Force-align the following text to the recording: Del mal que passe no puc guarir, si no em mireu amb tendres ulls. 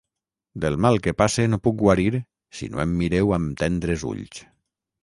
Del 0.63 0.77
mal 0.85 0.97
que 1.07 1.13
passe 1.19 1.45
no 1.55 1.59
puc 1.67 1.77
guarir, 1.83 2.09
si 2.61 2.73
no 2.73 2.83
em 2.87 2.99
mireu 3.05 3.39
amb 3.39 3.65
tendres 3.65 4.09
ulls. 4.15 4.47